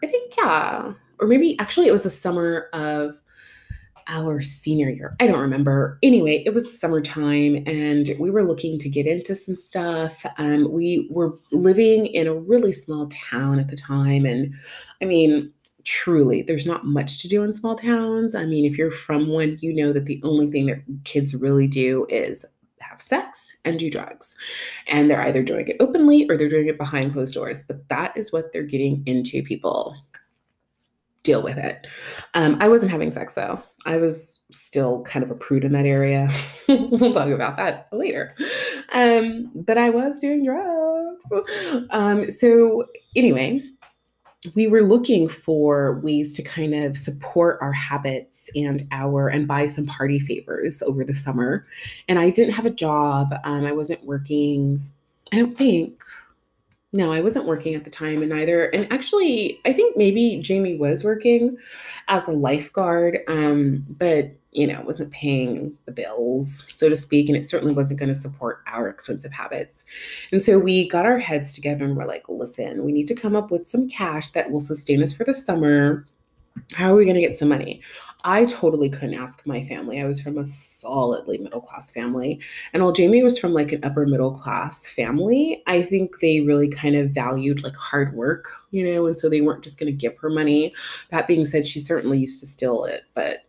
I 0.03 0.07
think, 0.07 0.35
yeah. 0.37 0.93
Or 1.19 1.27
maybe 1.27 1.57
actually, 1.59 1.87
it 1.87 1.93
was 1.93 2.03
the 2.03 2.09
summer 2.09 2.67
of 2.73 3.15
our 4.07 4.41
senior 4.41 4.89
year. 4.89 5.15
I 5.19 5.27
don't 5.27 5.39
remember. 5.39 5.99
Anyway, 6.03 6.43
it 6.45 6.53
was 6.53 6.79
summertime 6.79 7.63
and 7.65 8.15
we 8.19 8.29
were 8.29 8.43
looking 8.43 8.79
to 8.79 8.89
get 8.89 9.07
into 9.07 9.35
some 9.35 9.55
stuff. 9.55 10.25
Um, 10.37 10.71
we 10.71 11.07
were 11.09 11.33
living 11.51 12.07
in 12.07 12.27
a 12.27 12.33
really 12.33 12.71
small 12.71 13.07
town 13.07 13.59
at 13.59 13.67
the 13.67 13.75
time. 13.77 14.25
And 14.25 14.53
I 15.01 15.05
mean, 15.05 15.51
truly, 15.83 16.41
there's 16.41 16.65
not 16.65 16.85
much 16.85 17.19
to 17.19 17.27
do 17.27 17.43
in 17.43 17.53
small 17.53 17.75
towns. 17.75 18.35
I 18.35 18.45
mean, 18.45 18.65
if 18.65 18.77
you're 18.77 18.91
from 18.91 19.27
one, 19.27 19.57
you 19.61 19.73
know 19.73 19.93
that 19.93 20.05
the 20.05 20.21
only 20.23 20.49
thing 20.49 20.67
that 20.67 20.83
kids 21.03 21.35
really 21.35 21.67
do 21.67 22.05
is 22.09 22.45
have 22.79 23.01
sex 23.01 23.57
and 23.65 23.79
do 23.79 23.89
drugs. 23.89 24.35
And 24.87 25.09
they're 25.09 25.25
either 25.25 25.43
doing 25.43 25.67
it 25.67 25.77
openly 25.79 26.29
or 26.29 26.37
they're 26.37 26.49
doing 26.49 26.67
it 26.67 26.77
behind 26.77 27.13
closed 27.13 27.33
doors. 27.33 27.63
But 27.67 27.87
that 27.89 28.15
is 28.17 28.31
what 28.31 28.53
they're 28.53 28.63
getting 28.63 29.03
into, 29.05 29.43
people 29.43 29.95
deal 31.23 31.41
with 31.41 31.57
it. 31.57 31.87
Um, 32.33 32.57
I 32.59 32.67
wasn't 32.67 32.91
having 32.91 33.09
sex 33.09 33.33
though. 33.33 33.61
I 33.85 33.97
was 33.97 34.43
still 34.51 35.01
kind 35.03 35.23
of 35.23 35.31
a 35.31 35.35
prude 35.35 35.63
in 35.63 35.73
that 35.73 35.85
area. 35.85 36.29
we'll 36.67 37.13
talk 37.13 37.29
about 37.29 37.57
that 37.57 37.87
later. 37.91 38.35
Um, 38.93 39.51
but 39.53 39.77
I 39.77 39.89
was 39.89 40.19
doing 40.19 40.45
drugs. 40.45 41.25
Um, 41.89 42.31
so, 42.31 42.85
anyway, 43.15 43.61
we 44.55 44.67
were 44.67 44.83
looking 44.83 45.29
for 45.29 45.99
ways 46.01 46.33
to 46.35 46.43
kind 46.43 46.73
of 46.73 46.97
support 46.97 47.59
our 47.61 47.71
habits 47.71 48.49
and 48.55 48.83
our 48.91 49.27
and 49.27 49.47
buy 49.47 49.67
some 49.67 49.85
party 49.85 50.19
favors 50.19 50.81
over 50.81 51.03
the 51.03 51.13
summer. 51.13 51.65
And 52.07 52.19
I 52.19 52.29
didn't 52.29 52.53
have 52.53 52.65
a 52.65 52.69
job. 52.69 53.33
Um, 53.43 53.65
I 53.65 53.71
wasn't 53.71 54.05
working. 54.05 54.83
I 55.31 55.37
don't 55.37 55.57
think 55.57 56.03
no, 56.93 57.11
I 57.11 57.21
wasn't 57.21 57.47
working 57.47 57.73
at 57.73 57.83
the 57.83 57.89
time 57.89 58.21
and 58.21 58.29
neither. 58.29 58.65
And 58.65 58.91
actually, 58.93 59.59
I 59.65 59.73
think 59.73 59.97
maybe 59.97 60.39
Jamie 60.41 60.77
was 60.77 61.03
working 61.03 61.57
as 62.07 62.27
a 62.27 62.31
lifeguard, 62.31 63.19
um, 63.27 63.83
but 63.89 64.31
you 64.51 64.67
know, 64.67 64.79
wasn't 64.85 65.11
paying 65.11 65.75
the 65.85 65.91
bills, 65.91 66.71
so 66.71 66.87
to 66.87 66.95
speak, 66.95 67.27
and 67.27 67.35
it 67.35 67.49
certainly 67.49 67.73
wasn't 67.73 67.99
going 67.99 68.13
to 68.13 68.19
support 68.19 68.61
our 68.67 68.87
expensive 68.87 69.31
habits. 69.31 69.83
And 70.31 70.43
so 70.43 70.59
we 70.59 70.87
got 70.87 71.07
our 71.07 71.17
heads 71.17 71.53
together 71.53 71.85
and 71.85 71.97
we're 71.97 72.05
like, 72.05 72.29
listen, 72.29 72.83
we 72.85 72.91
need 72.91 73.07
to 73.07 73.15
come 73.15 73.35
up 73.35 73.49
with 73.49 73.67
some 73.67 73.89
cash 73.89 74.29
that 74.29 74.51
will 74.51 74.61
sustain 74.61 75.01
us 75.01 75.11
for 75.11 75.23
the 75.23 75.33
summer. 75.33 76.05
How 76.73 76.93
are 76.93 76.95
we 76.95 77.05
going 77.05 77.15
to 77.15 77.21
get 77.21 77.35
some 77.35 77.49
money? 77.49 77.81
I 78.25 78.45
totally 78.45 78.89
couldn't 78.89 79.15
ask 79.15 79.45
my 79.45 79.65
family. 79.65 80.01
I 80.01 80.05
was 80.05 80.21
from 80.21 80.37
a 80.37 80.47
solidly 80.47 81.37
middle 81.37 81.59
class 81.59 81.91
family. 81.91 82.39
And 82.71 82.81
while 82.81 82.93
Jamie 82.93 83.21
was 83.21 83.37
from 83.37 83.51
like 83.51 83.73
an 83.73 83.83
upper 83.83 84.05
middle 84.05 84.31
class 84.31 84.87
family, 84.87 85.61
I 85.67 85.83
think 85.83 86.19
they 86.19 86.39
really 86.39 86.69
kind 86.69 86.95
of 86.95 87.09
valued 87.11 87.63
like 87.63 87.75
hard 87.75 88.13
work, 88.13 88.47
you 88.71 88.85
know, 88.85 89.07
and 89.07 89.19
so 89.19 89.29
they 89.29 89.41
weren't 89.41 89.63
just 89.63 89.77
going 89.77 89.91
to 89.91 89.97
give 89.97 90.17
her 90.19 90.29
money. 90.29 90.73
That 91.09 91.27
being 91.27 91.45
said, 91.45 91.67
she 91.67 91.81
certainly 91.81 92.19
used 92.19 92.39
to 92.39 92.47
steal 92.47 92.85
it, 92.85 93.03
but 93.13 93.39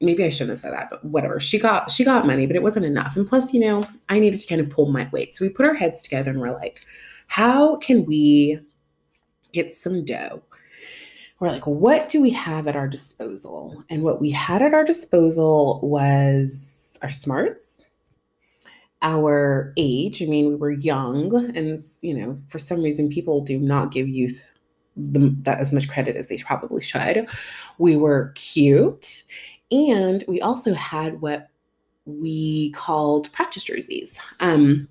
maybe 0.00 0.24
I 0.24 0.30
shouldn't 0.30 0.50
have 0.50 0.58
said 0.58 0.72
that, 0.72 0.90
but 0.90 1.04
whatever. 1.04 1.38
She 1.38 1.58
got 1.58 1.90
she 1.90 2.04
got 2.04 2.26
money, 2.26 2.46
but 2.46 2.56
it 2.56 2.62
wasn't 2.62 2.86
enough. 2.86 3.16
And 3.16 3.28
plus, 3.28 3.54
you 3.54 3.60
know, 3.60 3.86
I 4.08 4.18
needed 4.18 4.40
to 4.40 4.46
kind 4.46 4.60
of 4.60 4.70
pull 4.70 4.90
my 4.90 5.08
weight. 5.12 5.36
So 5.36 5.44
we 5.44 5.50
put 5.50 5.66
our 5.66 5.74
heads 5.74 6.02
together 6.02 6.30
and 6.30 6.40
we're 6.40 6.52
like, 6.52 6.80
how 7.28 7.76
can 7.76 8.04
we 8.04 8.60
get 9.52 9.74
some 9.74 10.04
dough? 10.04 10.42
We're 11.38 11.48
like, 11.48 11.66
what 11.66 12.08
do 12.08 12.22
we 12.22 12.30
have 12.30 12.66
at 12.66 12.76
our 12.76 12.88
disposal? 12.88 13.84
And 13.90 14.02
what 14.02 14.20
we 14.20 14.30
had 14.30 14.62
at 14.62 14.72
our 14.72 14.84
disposal 14.84 15.80
was 15.82 16.98
our 17.02 17.10
smarts, 17.10 17.84
our 19.02 19.72
age. 19.76 20.22
I 20.22 20.26
mean, 20.26 20.48
we 20.48 20.54
were 20.54 20.70
young, 20.70 21.34
and 21.54 21.80
you 22.00 22.14
know, 22.14 22.38
for 22.48 22.58
some 22.58 22.82
reason, 22.82 23.10
people 23.10 23.42
do 23.42 23.58
not 23.58 23.92
give 23.92 24.08
youth 24.08 24.50
the, 24.96 25.34
that 25.42 25.60
as 25.60 25.72
much 25.72 25.88
credit 25.88 26.16
as 26.16 26.28
they 26.28 26.38
probably 26.38 26.82
should. 26.82 27.28
We 27.78 27.96
were 27.96 28.32
cute, 28.34 29.24
and 29.70 30.24
we 30.26 30.40
also 30.40 30.72
had 30.72 31.20
what 31.20 31.50
we 32.06 32.70
called 32.70 33.30
practice 33.32 33.64
jerseys. 33.64 34.18
Um, 34.40 34.88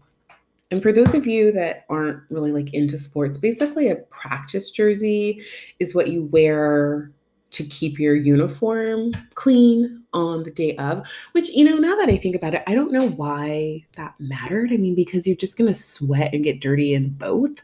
and 0.72 0.82
for 0.82 0.92
those 0.92 1.14
of 1.14 1.28
you 1.28 1.52
that 1.52 1.86
aren't 1.90 2.22
really 2.30 2.52
like 2.52 2.74
into 2.74 2.98
sports, 2.98 3.38
basically 3.38 3.90
a 3.90 3.96
practice 3.96 4.72
jersey 4.72 5.44
is 5.80 5.94
what 5.94 6.10
you 6.10 6.26
wear 6.26 7.12
to 7.52 7.64
keep 7.64 8.00
your 8.00 8.16
uniform 8.16 9.12
clean 9.36 10.04
on 10.14 10.44
the 10.44 10.52
day 10.52 10.76
of, 10.76 11.08
which, 11.32 11.50
you 11.50 11.64
know, 11.64 11.78
now 11.78 11.96
that 11.96 12.10
I 12.10 12.18
think 12.18 12.36
about 12.36 12.54
it, 12.54 12.64
I 12.68 12.74
don't 12.74 12.92
know 12.92 13.08
why 13.10 13.86
that 13.96 14.14
mattered. 14.20 14.74
I 14.74 14.78
mean, 14.78 14.96
because 14.96 15.26
you're 15.26 15.38
just 15.38 15.58
going 15.58 15.72
to 15.72 15.74
sweat 15.74 16.34
and 16.34 16.44
get 16.44 16.60
dirty 16.60 16.94
in 16.94 17.10
both. 17.10 17.62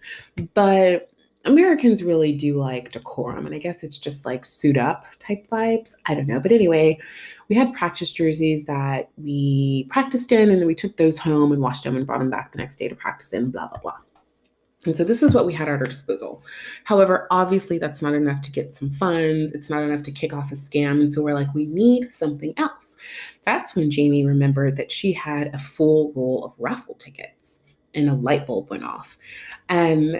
But 0.53 1.10
Americans 1.45 2.03
really 2.03 2.33
do 2.33 2.57
like 2.57 2.91
decorum, 2.91 3.45
and 3.45 3.55
I 3.55 3.57
guess 3.57 3.83
it's 3.83 3.97
just 3.97 4.25
like 4.25 4.45
suit 4.45 4.77
up 4.77 5.05
type 5.19 5.47
vibes. 5.49 5.95
I 6.05 6.13
don't 6.13 6.27
know. 6.27 6.39
But 6.39 6.51
anyway, 6.51 6.99
we 7.49 7.55
had 7.55 7.73
practice 7.73 8.11
jerseys 8.11 8.65
that 8.65 9.09
we 9.17 9.87
practiced 9.89 10.31
in, 10.31 10.49
and 10.49 10.59
then 10.59 10.67
we 10.67 10.75
took 10.75 10.97
those 10.97 11.17
home 11.17 11.51
and 11.51 11.61
washed 11.61 11.83
them 11.83 11.95
and 11.95 12.05
brought 12.05 12.19
them 12.19 12.29
back 12.29 12.51
the 12.51 12.59
next 12.59 12.75
day 12.77 12.87
to 12.87 12.95
practice 12.95 13.33
in, 13.33 13.49
blah, 13.49 13.67
blah, 13.67 13.79
blah. 13.79 13.97
And 14.85 14.97
so 14.97 15.03
this 15.03 15.21
is 15.21 15.33
what 15.33 15.45
we 15.45 15.53
had 15.53 15.67
at 15.67 15.79
our 15.79 15.85
disposal. 15.85 16.43
However, 16.85 17.27
obviously 17.29 17.77
that's 17.77 18.01
not 18.01 18.15
enough 18.15 18.41
to 18.41 18.51
get 18.51 18.73
some 18.73 18.89
funds. 18.89 19.51
It's 19.51 19.69
not 19.69 19.83
enough 19.83 20.01
to 20.03 20.11
kick 20.11 20.33
off 20.33 20.51
a 20.51 20.55
scam. 20.55 21.01
And 21.01 21.13
so 21.13 21.21
we're 21.21 21.35
like, 21.35 21.53
we 21.53 21.65
need 21.65 22.11
something 22.13 22.55
else. 22.57 22.97
That's 23.43 23.75
when 23.75 23.91
Jamie 23.91 24.25
remembered 24.25 24.77
that 24.77 24.91
she 24.91 25.13
had 25.13 25.53
a 25.53 25.59
full 25.59 26.11
roll 26.15 26.43
of 26.43 26.53
raffle 26.57 26.95
tickets 26.95 27.61
and 27.93 28.09
a 28.09 28.15
light 28.15 28.47
bulb 28.47 28.71
went 28.71 28.83
off. 28.83 29.19
Um, 29.69 30.15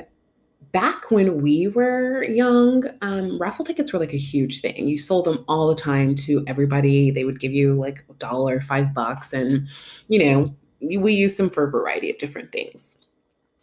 back 0.72 1.12
when 1.12 1.42
we 1.42 1.68
were 1.68 2.24
young, 2.24 2.84
um, 3.02 3.38
raffle 3.40 3.66
tickets 3.66 3.92
were 3.92 4.00
like 4.00 4.14
a 4.14 4.18
huge 4.18 4.62
thing. 4.62 4.88
You 4.88 4.98
sold 4.98 5.26
them 5.26 5.44
all 5.48 5.68
the 5.68 5.76
time 5.76 6.16
to 6.16 6.44
everybody. 6.48 7.12
They 7.12 7.26
would 7.26 7.40
give 7.40 7.54
you 7.54 7.74
like 7.74 8.04
a 8.10 8.14
dollar, 8.14 8.62
five 8.62 8.94
bucks, 8.94 9.34
and 9.34 9.68
you 10.08 10.20
know, 10.20 10.56
we 10.82 11.14
used 11.14 11.38
them 11.38 11.50
for 11.50 11.68
a 11.68 11.72
variety 11.72 12.10
of 12.10 12.18
different 12.18 12.52
things. 12.52 12.98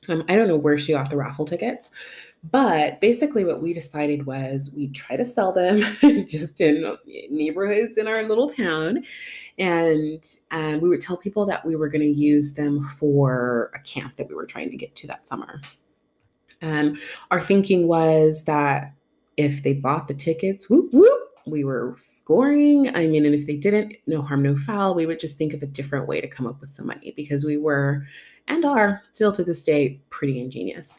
Um, 0.09 0.25
I 0.29 0.37
don't 0.37 0.49
know 0.49 0.57
where 0.57 0.79
she 0.79 0.93
got 0.93 1.11
the 1.11 1.17
raffle 1.17 1.45
tickets, 1.45 1.91
but 2.45 3.01
basically, 3.01 3.45
what 3.45 3.63
we 3.63 3.73
decided 3.73 4.27
was 4.27 4.73
we'd 4.75 4.95
try 4.95 5.17
to 5.17 5.25
sell 5.25 5.53
them 5.53 5.83
just 6.27 6.61
in 6.61 6.97
neighborhoods 7.31 7.99
in 7.99 8.07
our 8.07 8.23
little 8.23 8.49
town. 8.49 9.05
And 9.59 10.25
um, 10.51 10.81
we 10.81 10.89
would 10.89 11.01
tell 11.01 11.17
people 11.17 11.45
that 11.47 11.67
we 11.67 11.75
were 11.75 11.89
going 11.89 12.03
to 12.03 12.07
use 12.07 12.55
them 12.55 12.85
for 12.85 13.73
a 13.75 13.81
camp 13.81 14.17
that 14.17 14.29
we 14.29 14.35
were 14.35 14.47
trying 14.47 14.71
to 14.71 14.77
get 14.77 14.95
to 14.97 15.07
that 15.09 15.27
summer. 15.27 15.61
Um, 16.63 16.99
our 17.31 17.41
thinking 17.41 17.87
was 17.87 18.45
that 18.45 18.93
if 19.37 19.63
they 19.63 19.73
bought 19.73 20.09
the 20.09 20.15
tickets, 20.15 20.69
whoop, 20.69 20.93
whoop, 20.93 21.21
we 21.47 21.65
were 21.65 21.95
scoring. 21.97 22.95
I 22.95 23.07
mean, 23.07 23.25
and 23.25 23.35
if 23.35 23.47
they 23.47 23.57
didn't, 23.57 23.95
no 24.07 24.23
harm, 24.23 24.43
no 24.43 24.57
foul, 24.57 24.95
we 24.95 25.07
would 25.07 25.21
just 25.21 25.39
think 25.39 25.55
of 25.55 25.63
a 25.63 25.67
different 25.67 26.07
way 26.07 26.21
to 26.21 26.29
come 26.29 26.47
up 26.47 26.61
with 26.61 26.71
some 26.71 26.87
money 26.87 27.15
because 27.17 27.45
we 27.45 27.57
were 27.57 28.07
and 28.49 28.65
are 28.65 29.03
still 29.13 29.31
to 29.33 29.45
this 29.45 29.63
day 29.63 30.01
pretty 30.11 30.41
ingenious. 30.41 30.99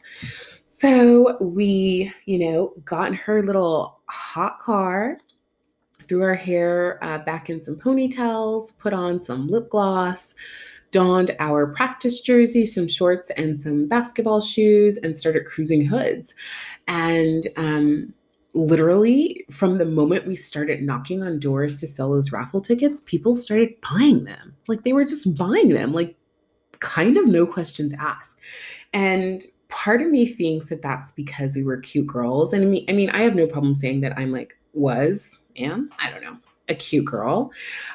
So 0.64 1.36
we, 1.40 2.12
you 2.24 2.38
know, 2.38 2.74
got 2.84 3.08
in 3.08 3.14
her 3.14 3.42
little 3.42 4.00
hot 4.06 4.58
car, 4.60 5.18
threw 6.06 6.22
our 6.22 6.34
hair 6.34 6.98
uh, 7.02 7.18
back 7.18 7.50
in 7.50 7.60
some 7.60 7.76
ponytails, 7.76 8.78
put 8.78 8.92
on 8.92 9.20
some 9.20 9.48
lip 9.48 9.68
gloss, 9.68 10.34
donned 10.90 11.36
our 11.38 11.66
practice 11.68 12.20
jersey, 12.20 12.66
some 12.66 12.88
shorts, 12.88 13.30
and 13.30 13.60
some 13.60 13.86
basketball 13.86 14.40
shoes, 14.40 14.96
and 14.98 15.16
started 15.16 15.46
cruising 15.46 15.84
hoods. 15.84 16.34
And 16.88 17.46
um, 17.56 18.12
literally, 18.54 19.44
from 19.50 19.78
the 19.78 19.84
moment 19.84 20.26
we 20.26 20.36
started 20.36 20.82
knocking 20.82 21.22
on 21.22 21.38
doors 21.38 21.80
to 21.80 21.86
sell 21.86 22.10
those 22.10 22.32
raffle 22.32 22.60
tickets, 22.60 23.00
people 23.04 23.34
started 23.34 23.74
buying 23.92 24.24
them. 24.24 24.56
Like 24.66 24.84
they 24.84 24.92
were 24.92 25.04
just 25.04 25.36
buying 25.36 25.70
them. 25.70 25.92
Like 25.92 26.16
kind 26.80 27.16
of 27.16 27.26
no 27.26 27.46
questions 27.46 27.94
asked. 27.98 28.40
And 28.92 29.44
part 29.68 30.02
of 30.02 30.08
me 30.08 30.26
thinks 30.26 30.68
that 30.70 30.82
that's 30.82 31.12
because 31.12 31.54
we 31.54 31.62
were 31.62 31.76
cute 31.78 32.06
girls. 32.06 32.52
And 32.52 32.62
I 32.64 32.66
mean, 32.66 32.84
I 32.88 32.92
mean, 32.92 33.10
I 33.10 33.22
have 33.22 33.36
no 33.36 33.46
problem 33.46 33.74
saying 33.74 34.00
that 34.00 34.18
I'm 34.18 34.32
like, 34.32 34.56
was, 34.72 35.38
am, 35.56 35.90
I 35.98 36.10
don't 36.10 36.22
know, 36.22 36.36
a 36.70 36.74
cute 36.74 37.04
girl. 37.04 37.52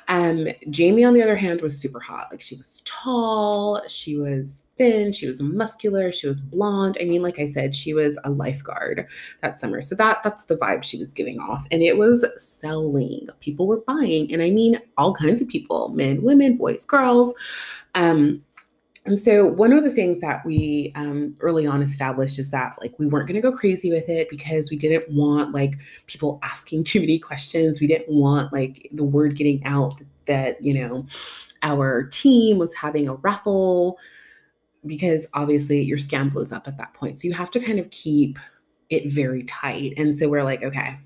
Um, 0.08 0.48
Jamie, 0.70 1.04
on 1.04 1.14
the 1.14 1.24
other 1.24 1.36
hand, 1.36 1.62
was 1.62 1.80
super 1.80 2.00
hot. 2.00 2.28
Like 2.30 2.42
she 2.42 2.56
was 2.56 2.84
tall, 2.86 3.82
she 3.88 4.18
was 4.18 4.62
thin, 4.78 5.12
she 5.12 5.28
was 5.28 5.42
muscular, 5.42 6.12
she 6.12 6.28
was 6.28 6.42
blonde. 6.42 6.98
I 7.02 7.06
mean, 7.06 7.22
like 7.22 7.40
I 7.40 7.46
said, 7.46 7.76
she 7.76 7.94
was 7.94 8.20
a 8.24 8.30
lifeguard 8.30 9.08
that 9.42 9.60
summer. 9.60 9.82
So 9.82 9.96
that 9.96 10.22
that's 10.24 10.46
the 10.46 10.58
vibe 10.58 10.84
she 10.84 11.00
was 11.00 11.14
giving 11.14 11.40
off. 11.40 11.66
And 11.72 11.82
it 11.82 11.98
was 11.98 12.26
selling. 12.38 13.28
People 13.40 13.68
were 13.68 13.82
buying. 13.88 14.32
And 14.32 14.44
I 14.44 14.50
mean 14.50 14.80
all 14.98 15.14
kinds 15.14 15.42
of 15.42 15.48
people, 15.48 15.90
men, 15.90 16.22
women, 16.22 16.58
boys, 16.58 16.86
girls. 16.86 17.34
Um, 17.96 18.44
and 19.06 19.20
so 19.20 19.46
one 19.46 19.72
of 19.72 19.84
the 19.84 19.92
things 19.92 20.20
that 20.22 20.44
we 20.46 20.92
um, 20.96 21.36
early 21.40 21.68
on 21.68 21.84
established 21.84 22.40
is 22.40 22.50
that 22.50 22.76
like 22.82 22.98
we 22.98 23.06
weren't 23.06 23.28
going 23.28 23.40
to 23.40 23.42
go 23.42 23.56
crazy 23.56 23.92
with 23.92 24.10
it 24.10 24.30
because 24.32 24.72
we 24.72 24.78
didn't 24.78 25.06
want 25.14 25.54
like 25.54 25.76
people 26.08 26.40
asking 26.42 26.84
too 26.84 27.02
many 27.02 27.20
questions. 27.20 27.80
We 27.80 27.86
didn't 27.86 28.10
want 28.10 28.52
like 28.52 28.90
the 28.92 29.04
word 29.04 29.36
getting 29.36 29.64
out 29.64 30.02
that 30.26 30.64
you 30.64 30.74
know 30.74 31.06
our 31.62 32.04
team 32.04 32.58
was 32.58 32.74
having 32.74 33.08
a 33.08 33.14
raffle 33.16 34.00
because 34.88 35.28
obviously 35.36 35.82
your 35.82 36.00
scam 36.00 36.32
blows 36.32 36.52
up 36.52 36.68
at 36.68 36.78
that 36.80 36.94
point. 36.96 37.20
So 37.20 37.28
you 37.28 37.34
have 37.36 37.52
to 37.52 37.60
kind 37.60 37.80
of 37.80 37.90
keep 37.92 38.40
it 38.90 39.12
very 39.12 39.44
tight. 39.44 39.94
And 39.98 40.16
so 40.16 40.30
we're 40.30 40.44
like 40.44 40.64
okay 40.64 40.98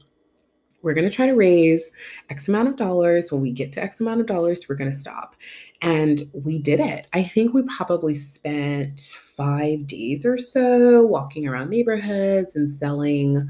we're 0.81 0.93
going 0.93 1.09
to 1.09 1.15
try 1.15 1.25
to 1.25 1.35
raise 1.35 1.91
X 2.29 2.47
amount 2.47 2.69
of 2.69 2.75
dollars. 2.75 3.31
When 3.31 3.41
we 3.41 3.51
get 3.51 3.71
to 3.73 3.83
X 3.83 3.99
amount 3.99 4.21
of 4.21 4.27
dollars, 4.27 4.67
we're 4.67 4.75
going 4.75 4.91
to 4.91 4.97
stop. 4.97 5.35
And 5.81 6.23
we 6.33 6.59
did 6.59 6.79
it. 6.79 7.07
I 7.13 7.23
think 7.23 7.53
we 7.53 7.61
probably 7.63 8.13
spent 8.13 8.99
five 9.13 9.87
days 9.87 10.25
or 10.25 10.37
so 10.37 11.05
walking 11.05 11.47
around 11.47 11.69
neighborhoods 11.69 12.55
and 12.55 12.69
selling 12.69 13.49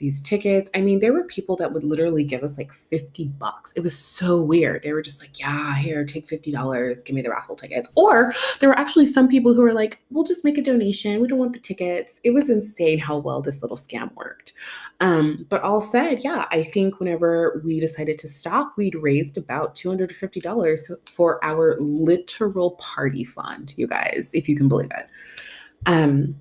these 0.00 0.22
tickets. 0.22 0.70
I 0.74 0.80
mean, 0.80 0.98
there 0.98 1.12
were 1.12 1.24
people 1.24 1.54
that 1.56 1.72
would 1.72 1.84
literally 1.84 2.24
give 2.24 2.42
us 2.42 2.58
like 2.58 2.72
50 2.72 3.26
bucks. 3.38 3.72
It 3.76 3.82
was 3.82 3.96
so 3.96 4.42
weird. 4.42 4.82
They 4.82 4.92
were 4.92 5.02
just 5.02 5.20
like, 5.20 5.38
yeah, 5.38 5.76
here, 5.76 6.04
take 6.04 6.26
$50, 6.26 7.04
give 7.04 7.14
me 7.14 7.22
the 7.22 7.30
raffle 7.30 7.54
tickets. 7.54 7.88
Or 7.94 8.32
there 8.58 8.68
were 8.68 8.78
actually 8.78 9.06
some 9.06 9.28
people 9.28 9.54
who 9.54 9.62
were 9.62 9.74
like, 9.74 10.02
we'll 10.10 10.24
just 10.24 10.42
make 10.42 10.58
a 10.58 10.62
donation. 10.62 11.20
We 11.20 11.28
don't 11.28 11.38
want 11.38 11.52
the 11.52 11.60
tickets. 11.60 12.20
It 12.24 12.30
was 12.30 12.50
insane 12.50 12.98
how 12.98 13.18
well 13.18 13.42
this 13.42 13.62
little 13.62 13.76
scam 13.76 14.12
worked. 14.16 14.54
Um, 15.00 15.46
but 15.48 15.62
all 15.62 15.80
said, 15.80 16.24
yeah, 16.24 16.46
I 16.50 16.62
think 16.62 16.98
whenever 16.98 17.62
we 17.64 17.78
decided 17.78 18.18
to 18.18 18.28
stop, 18.28 18.72
we'd 18.76 18.94
raised 18.94 19.36
about 19.36 19.74
$250 19.74 20.90
for 21.14 21.44
our 21.44 21.76
literal 21.78 22.72
party 22.72 23.24
fund, 23.24 23.74
you 23.76 23.86
guys, 23.86 24.30
if 24.32 24.48
you 24.48 24.56
can 24.56 24.68
believe 24.68 24.90
it. 24.96 25.06
Um, 25.86 26.40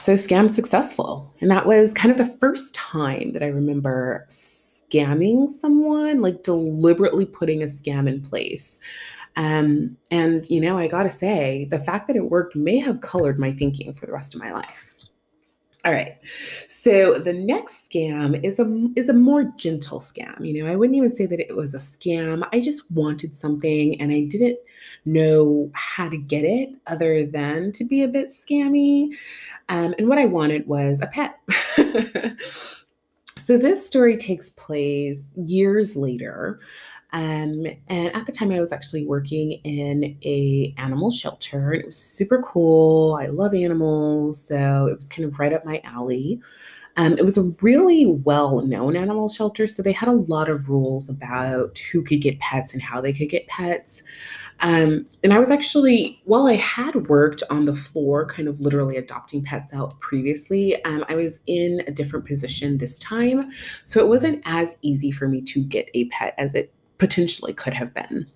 so 0.00 0.14
scam 0.14 0.50
successful. 0.50 1.34
And 1.40 1.50
that 1.50 1.66
was 1.66 1.94
kind 1.94 2.10
of 2.10 2.18
the 2.18 2.36
first 2.38 2.74
time 2.74 3.32
that 3.32 3.42
I 3.42 3.48
remember 3.48 4.26
scamming 4.28 5.48
someone, 5.48 6.20
like 6.20 6.42
deliberately 6.42 7.26
putting 7.26 7.62
a 7.62 7.66
scam 7.66 8.08
in 8.08 8.22
place. 8.22 8.80
Um, 9.36 9.96
and, 10.10 10.48
you 10.50 10.60
know, 10.60 10.78
I 10.78 10.88
gotta 10.88 11.10
say, 11.10 11.66
the 11.70 11.78
fact 11.78 12.08
that 12.08 12.16
it 12.16 12.30
worked 12.30 12.56
may 12.56 12.78
have 12.78 13.00
colored 13.00 13.38
my 13.38 13.52
thinking 13.52 13.92
for 13.92 14.06
the 14.06 14.12
rest 14.12 14.34
of 14.34 14.40
my 14.40 14.52
life. 14.52 14.89
All 15.84 15.92
right. 15.92 16.18
So 16.68 17.14
the 17.14 17.32
next 17.32 17.88
scam 17.88 18.42
is 18.44 18.58
a 18.58 18.88
is 18.96 19.08
a 19.08 19.14
more 19.14 19.44
gentle 19.56 19.98
scam. 19.98 20.46
You 20.46 20.62
know, 20.62 20.70
I 20.70 20.76
wouldn't 20.76 20.96
even 20.96 21.14
say 21.14 21.24
that 21.26 21.40
it 21.40 21.56
was 21.56 21.74
a 21.74 21.78
scam. 21.78 22.46
I 22.52 22.60
just 22.60 22.90
wanted 22.90 23.34
something 23.34 23.98
and 23.98 24.12
I 24.12 24.24
didn't 24.24 24.58
know 25.06 25.70
how 25.72 26.10
to 26.10 26.18
get 26.18 26.44
it 26.44 26.70
other 26.86 27.24
than 27.24 27.72
to 27.72 27.84
be 27.84 28.02
a 28.02 28.08
bit 28.08 28.28
scammy. 28.28 29.12
Um, 29.70 29.94
and 29.98 30.06
what 30.08 30.18
I 30.18 30.26
wanted 30.26 30.66
was 30.66 31.00
a 31.00 31.06
pet. 31.06 31.38
so 33.38 33.56
this 33.56 33.86
story 33.86 34.18
takes 34.18 34.50
place 34.50 35.30
years 35.36 35.96
later. 35.96 36.60
Um, 37.12 37.66
and 37.88 38.14
at 38.14 38.26
the 38.26 38.32
time, 38.32 38.52
I 38.52 38.60
was 38.60 38.72
actually 38.72 39.06
working 39.06 39.52
in 39.64 40.16
a 40.22 40.74
animal 40.76 41.10
shelter, 41.10 41.72
it 41.72 41.86
was 41.86 41.96
super 41.96 42.42
cool. 42.42 43.18
I 43.20 43.26
love 43.26 43.54
animals, 43.54 44.42
so 44.42 44.86
it 44.86 44.96
was 44.96 45.08
kind 45.08 45.26
of 45.26 45.38
right 45.38 45.52
up 45.52 45.64
my 45.64 45.80
alley. 45.84 46.40
Um, 46.96 47.12
it 47.14 47.24
was 47.24 47.38
a 47.38 47.54
really 47.60 48.06
well 48.06 48.60
known 48.60 48.96
animal 48.96 49.28
shelter, 49.28 49.66
so 49.66 49.82
they 49.82 49.92
had 49.92 50.08
a 50.08 50.12
lot 50.12 50.48
of 50.48 50.68
rules 50.68 51.08
about 51.08 51.78
who 51.78 52.02
could 52.02 52.20
get 52.20 52.38
pets 52.40 52.74
and 52.74 52.82
how 52.82 53.00
they 53.00 53.12
could 53.12 53.28
get 53.28 53.46
pets. 53.46 54.02
Um, 54.60 55.06
and 55.24 55.32
I 55.32 55.38
was 55.38 55.50
actually, 55.50 56.20
while 56.24 56.46
I 56.46 56.54
had 56.54 57.08
worked 57.08 57.42
on 57.48 57.64
the 57.64 57.74
floor, 57.74 58.26
kind 58.26 58.48
of 58.48 58.60
literally 58.60 58.96
adopting 58.96 59.42
pets 59.42 59.72
out 59.72 59.98
previously, 60.00 60.82
um, 60.84 61.04
I 61.08 61.14
was 61.14 61.40
in 61.46 61.82
a 61.86 61.90
different 61.90 62.26
position 62.26 62.76
this 62.76 62.98
time. 62.98 63.50
So 63.84 64.00
it 64.00 64.08
wasn't 64.08 64.42
as 64.44 64.76
easy 64.82 65.10
for 65.10 65.28
me 65.28 65.40
to 65.42 65.62
get 65.62 65.88
a 65.94 66.06
pet 66.06 66.34
as 66.36 66.54
it 66.54 66.72
potentially 67.00 67.52
could 67.52 67.74
have 67.74 67.92
been. 67.92 68.26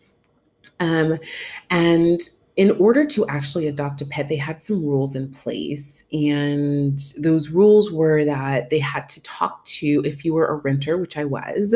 Um, 0.80 1.18
and 1.70 2.20
in 2.56 2.70
order 2.72 3.04
to 3.04 3.26
actually 3.28 3.66
adopt 3.66 4.00
a 4.00 4.06
pet, 4.06 4.28
they 4.28 4.36
had 4.36 4.62
some 4.62 4.84
rules 4.84 5.16
in 5.16 5.32
place. 5.32 6.04
And 6.12 6.98
those 7.18 7.48
rules 7.48 7.90
were 7.90 8.24
that 8.24 8.70
they 8.70 8.78
had 8.78 9.08
to 9.10 9.22
talk 9.22 9.64
to, 9.64 10.02
if 10.04 10.24
you 10.24 10.34
were 10.34 10.46
a 10.46 10.56
renter, 10.56 10.96
which 10.96 11.16
I 11.16 11.24
was, 11.24 11.74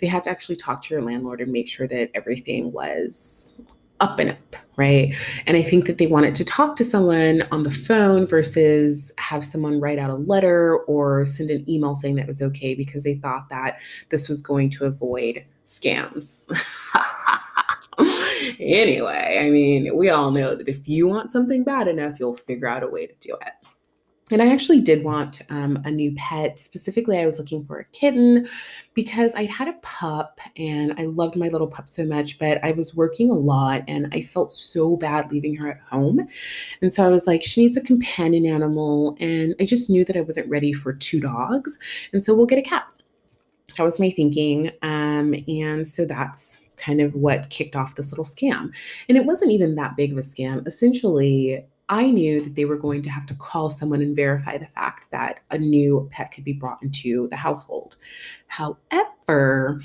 they 0.00 0.06
had 0.06 0.22
to 0.24 0.30
actually 0.30 0.56
talk 0.56 0.82
to 0.82 0.94
your 0.94 1.02
landlord 1.02 1.40
and 1.40 1.52
make 1.52 1.68
sure 1.68 1.88
that 1.88 2.10
everything 2.14 2.72
was 2.72 3.54
up 4.00 4.18
and 4.18 4.30
up, 4.30 4.56
right? 4.76 5.14
And 5.46 5.56
I 5.56 5.62
think 5.62 5.86
that 5.86 5.98
they 5.98 6.06
wanted 6.06 6.34
to 6.36 6.44
talk 6.44 6.76
to 6.76 6.84
someone 6.84 7.46
on 7.50 7.62
the 7.62 7.70
phone 7.70 8.26
versus 8.26 9.12
have 9.18 9.44
someone 9.44 9.80
write 9.80 9.98
out 9.98 10.10
a 10.10 10.14
letter 10.14 10.78
or 10.86 11.26
send 11.26 11.50
an 11.50 11.68
email 11.68 11.94
saying 11.94 12.16
that 12.16 12.22
it 12.22 12.28
was 12.28 12.42
okay 12.42 12.74
because 12.74 13.04
they 13.04 13.14
thought 13.14 13.48
that 13.50 13.78
this 14.08 14.28
was 14.28 14.42
going 14.42 14.70
to 14.70 14.86
avoid 14.86 15.44
scams. 15.64 16.50
anyway, 18.58 19.38
I 19.40 19.50
mean, 19.50 19.96
we 19.96 20.08
all 20.08 20.30
know 20.30 20.54
that 20.54 20.68
if 20.68 20.88
you 20.88 21.06
want 21.06 21.32
something 21.32 21.62
bad 21.62 21.88
enough, 21.88 22.18
you'll 22.18 22.36
figure 22.36 22.66
out 22.66 22.82
a 22.82 22.88
way 22.88 23.06
to 23.06 23.14
do 23.20 23.34
it. 23.34 23.52
And 24.30 24.40
I 24.40 24.52
actually 24.52 24.80
did 24.80 25.04
want 25.04 25.42
um, 25.50 25.80
a 25.84 25.90
new 25.90 26.14
pet. 26.16 26.58
Specifically, 26.58 27.18
I 27.18 27.26
was 27.26 27.38
looking 27.38 27.64
for 27.64 27.80
a 27.80 27.84
kitten 27.86 28.48
because 28.94 29.34
I'd 29.34 29.50
had 29.50 29.68
a 29.68 29.74
pup 29.82 30.38
and 30.56 30.94
I 30.98 31.04
loved 31.04 31.36
my 31.36 31.48
little 31.48 31.66
pup 31.66 31.88
so 31.88 32.04
much, 32.04 32.38
but 32.38 32.62
I 32.64 32.72
was 32.72 32.94
working 32.94 33.30
a 33.30 33.34
lot 33.34 33.82
and 33.88 34.08
I 34.12 34.22
felt 34.22 34.52
so 34.52 34.96
bad 34.96 35.30
leaving 35.32 35.56
her 35.56 35.72
at 35.72 35.80
home. 35.80 36.26
And 36.80 36.94
so 36.94 37.04
I 37.04 37.08
was 37.08 37.26
like, 37.26 37.42
she 37.42 37.62
needs 37.62 37.76
a 37.76 37.82
companion 37.82 38.46
animal. 38.46 39.16
And 39.20 39.54
I 39.60 39.66
just 39.66 39.90
knew 39.90 40.04
that 40.04 40.16
I 40.16 40.20
wasn't 40.20 40.48
ready 40.48 40.72
for 40.72 40.92
two 40.92 41.20
dogs. 41.20 41.78
And 42.12 42.24
so 42.24 42.34
we'll 42.34 42.46
get 42.46 42.58
a 42.58 42.62
cat. 42.62 42.86
That 43.76 43.82
was 43.84 43.98
my 43.98 44.10
thinking. 44.10 44.70
Um, 44.82 45.34
and 45.48 45.86
so 45.86 46.04
that's 46.04 46.68
kind 46.76 47.00
of 47.00 47.14
what 47.14 47.50
kicked 47.50 47.76
off 47.76 47.94
this 47.94 48.10
little 48.10 48.24
scam. 48.24 48.70
And 49.08 49.18
it 49.18 49.24
wasn't 49.24 49.52
even 49.52 49.74
that 49.74 49.96
big 49.96 50.12
of 50.12 50.18
a 50.18 50.22
scam. 50.22 50.66
Essentially, 50.66 51.64
I 51.90 52.08
knew 52.08 52.40
that 52.42 52.54
they 52.54 52.64
were 52.64 52.76
going 52.76 53.02
to 53.02 53.10
have 53.10 53.26
to 53.26 53.34
call 53.34 53.68
someone 53.68 54.00
and 54.00 54.14
verify 54.14 54.56
the 54.56 54.68
fact 54.68 55.10
that 55.10 55.40
a 55.50 55.58
new 55.58 56.08
pet 56.12 56.30
could 56.30 56.44
be 56.44 56.52
brought 56.52 56.80
into 56.82 57.28
the 57.28 57.36
household. 57.36 57.96
However, 58.46 59.82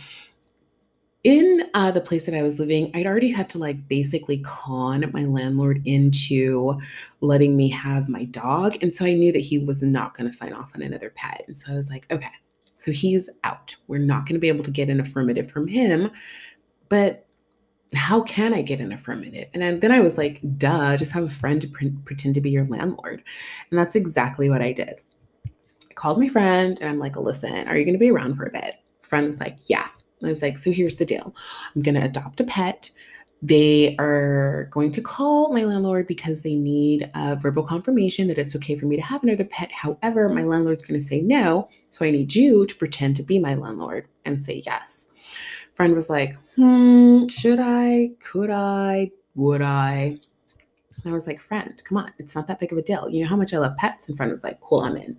in 1.24 1.64
uh, 1.74 1.92
the 1.92 2.02
place 2.02 2.28
that 2.28 2.36
I 2.36 2.44
was 2.44 2.60
living, 2.60 2.92
I'd 2.94 3.08
already 3.08 3.32
had 3.32 3.50
to 3.50 3.58
like 3.58 3.88
basically 3.88 4.38
con 4.38 5.10
my 5.14 5.26
landlord 5.26 5.82
into 5.86 6.80
letting 7.22 7.58
me 7.58 7.70
have 7.70 8.08
my 8.08 8.26
dog. 8.26 8.78
And 8.84 8.94
so 8.94 9.04
I 9.04 9.16
knew 9.16 9.32
that 9.32 9.40
he 9.40 9.58
was 9.58 9.82
not 9.82 10.16
going 10.16 10.30
to 10.30 10.38
sign 10.38 10.54
off 10.54 10.70
on 10.76 10.84
another 10.84 11.12
pet. 11.16 11.44
And 11.48 11.58
so 11.58 11.74
I 11.74 11.76
was 11.76 11.90
like, 11.90 12.06
okay, 12.12 12.30
so 12.76 12.92
he's 12.92 13.32
out. 13.44 13.76
We're 13.88 13.98
not 13.98 14.28
going 14.28 14.36
to 14.36 14.40
be 14.40 14.50
able 14.50 14.64
to 14.66 14.72
get 14.72 14.90
an 14.90 15.00
affirmative 15.00 15.50
from 15.50 15.68
him. 15.68 16.12
But 16.88 17.25
how 17.98 18.22
can 18.22 18.54
I 18.54 18.62
get 18.62 18.80
an 18.80 18.92
affirmative? 18.92 19.48
And 19.54 19.82
then 19.82 19.92
I 19.92 20.00
was 20.00 20.18
like, 20.18 20.42
duh, 20.58 20.98
just 20.98 21.12
have 21.12 21.24
a 21.24 21.30
friend 21.30 21.62
to 21.62 21.68
pre- 21.68 21.96
pretend 22.06 22.36
to 22.36 22.42
be 22.42 22.50
your 22.50 22.66
landlord. 22.66 23.24
And 23.70 23.80
that's 23.80 23.96
exactly 23.96 24.50
what 24.50 24.62
I 24.62 24.72
did. 24.72 24.96
I 25.46 25.94
called 25.94 26.20
my 26.20 26.28
friend 26.28 26.78
and 26.80 26.90
I'm 26.90 27.00
like, 27.00 27.16
listen, 27.16 27.68
are 27.68 27.78
you 27.78 27.86
going 27.86 27.94
to 27.94 28.00
be 28.00 28.12
around 28.12 28.36
for 28.36 28.46
a 28.46 28.52
bit? 28.52 28.76
Friend 29.04 29.26
was 29.26 29.40
like, 29.40 29.58
yeah. 29.70 29.88
I 30.24 30.28
was 30.28 30.42
like, 30.42 30.58
so 30.58 30.72
here's 30.72 30.96
the 30.96 31.06
deal 31.06 31.36
I'm 31.76 31.82
going 31.82 31.96
to 31.96 32.06
adopt 32.06 32.40
a 32.40 32.44
pet. 32.46 32.90
They 33.42 33.96
are 33.98 34.70
going 34.72 34.92
to 34.94 35.02
call 35.02 35.54
my 35.54 35.64
landlord 35.66 36.08
because 36.08 36.42
they 36.42 36.56
need 36.56 37.12
a 37.14 37.36
verbal 37.36 37.64
confirmation 37.64 38.28
that 38.30 38.40
it's 38.40 38.56
okay 38.56 38.76
for 38.76 38.88
me 38.88 38.96
to 38.96 39.02
have 39.02 39.24
another 39.24 39.44
pet. 39.44 39.72
However, 39.72 40.30
my 40.30 40.42
landlord's 40.42 40.82
going 40.82 41.00
to 41.00 41.06
say 41.06 41.22
no. 41.22 41.70
So 41.92 42.06
I 42.06 42.12
need 42.12 42.34
you 42.34 42.66
to 42.66 42.76
pretend 42.76 43.18
to 43.18 43.24
be 43.24 43.38
my 43.38 43.54
landlord 43.54 44.08
and 44.24 44.42
say 44.42 44.64
yes 44.66 45.10
friend 45.76 45.94
was 45.94 46.10
like, 46.10 46.36
hmm, 46.56 47.28
should 47.28 47.60
I? 47.60 48.12
Could 48.20 48.50
I? 48.50 49.12
Would 49.36 49.62
I? 49.62 50.18
And 51.04 51.12
I 51.12 51.14
was 51.14 51.28
like, 51.28 51.40
friend, 51.40 51.80
come 51.88 52.00
on, 52.00 52.12
it's 52.18 52.34
not 52.34 52.48
that 52.48 52.60
big 52.60 52.72
of 52.72 52.80
a 52.80 52.82
deal. 52.82 53.08
You 53.08 53.22
know 53.24 53.30
how 53.30 53.36
much 53.36 53.54
I 53.54 53.60
love 53.60 53.78
pets? 53.78 54.08
And 54.08 54.18
friend 54.18 54.32
was 54.32 54.44
like, 54.44 54.60
cool, 54.62 54.80
I'm 54.82 54.98
in. 54.98 55.16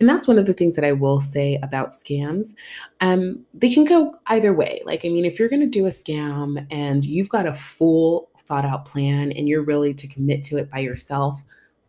And 0.00 0.08
that's 0.08 0.26
one 0.26 0.36
of 0.36 0.46
the 0.46 0.52
things 0.52 0.74
that 0.74 0.84
I 0.84 0.90
will 0.90 1.20
say 1.20 1.60
about 1.62 1.90
scams. 1.90 2.54
Um, 3.00 3.44
they 3.54 3.72
can 3.72 3.84
go 3.84 4.16
either 4.26 4.52
way. 4.52 4.80
Like, 4.84 5.04
I 5.04 5.10
mean, 5.10 5.24
if 5.24 5.38
you're 5.38 5.48
gonna 5.48 5.66
do 5.66 5.86
a 5.86 5.90
scam 5.90 6.66
and 6.72 7.04
you've 7.04 7.28
got 7.28 7.46
a 7.46 7.54
full 7.54 8.30
thought 8.46 8.64
out 8.64 8.84
plan 8.84 9.30
and 9.32 9.48
you're 9.48 9.62
really 9.62 9.94
to 9.94 10.08
commit 10.08 10.42
to 10.44 10.56
it 10.56 10.70
by 10.70 10.80
yourself, 10.80 11.40